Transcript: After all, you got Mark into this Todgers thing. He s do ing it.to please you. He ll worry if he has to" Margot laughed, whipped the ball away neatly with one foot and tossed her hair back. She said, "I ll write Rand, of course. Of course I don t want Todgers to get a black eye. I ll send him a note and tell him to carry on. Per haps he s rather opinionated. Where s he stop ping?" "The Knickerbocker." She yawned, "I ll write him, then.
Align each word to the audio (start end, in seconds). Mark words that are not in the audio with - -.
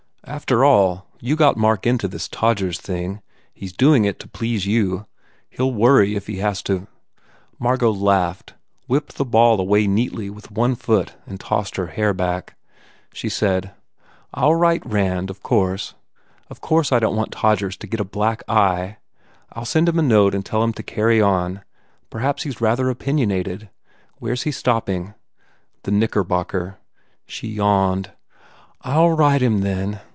After 0.23 0.63
all, 0.63 1.07
you 1.19 1.35
got 1.35 1.57
Mark 1.57 1.85
into 1.85 2.07
this 2.07 2.29
Todgers 2.29 2.79
thing. 2.79 3.21
He 3.53 3.65
s 3.65 3.73
do 3.73 3.93
ing 3.93 4.05
it.to 4.05 4.29
please 4.29 4.65
you. 4.65 5.05
He 5.49 5.61
ll 5.61 5.73
worry 5.73 6.15
if 6.15 6.27
he 6.27 6.37
has 6.37 6.61
to" 6.63 6.87
Margot 7.59 7.91
laughed, 7.91 8.53
whipped 8.87 9.15
the 9.17 9.25
ball 9.25 9.59
away 9.59 9.87
neatly 9.87 10.29
with 10.29 10.49
one 10.49 10.75
foot 10.75 11.15
and 11.25 11.37
tossed 11.37 11.75
her 11.75 11.87
hair 11.87 12.13
back. 12.13 12.55
She 13.13 13.27
said, 13.27 13.71
"I 14.33 14.45
ll 14.45 14.55
write 14.55 14.85
Rand, 14.85 15.29
of 15.29 15.41
course. 15.43 15.95
Of 16.49 16.61
course 16.61 16.93
I 16.93 16.99
don 16.99 17.11
t 17.11 17.17
want 17.17 17.33
Todgers 17.33 17.75
to 17.77 17.87
get 17.87 17.99
a 17.99 18.05
black 18.05 18.41
eye. 18.47 18.97
I 19.51 19.59
ll 19.61 19.65
send 19.65 19.89
him 19.89 19.99
a 19.99 20.03
note 20.03 20.33
and 20.33 20.45
tell 20.45 20.63
him 20.63 20.71
to 20.73 20.83
carry 20.83 21.19
on. 21.21 21.61
Per 22.09 22.19
haps 22.19 22.43
he 22.43 22.51
s 22.51 22.61
rather 22.61 22.89
opinionated. 22.89 23.69
Where 24.19 24.33
s 24.33 24.43
he 24.43 24.51
stop 24.53 24.85
ping?" 24.85 25.13
"The 25.83 25.91
Knickerbocker." 25.91 26.77
She 27.25 27.47
yawned, 27.49 28.11
"I 28.81 28.97
ll 28.97 29.09
write 29.11 29.41
him, 29.41 29.59
then. 29.61 29.99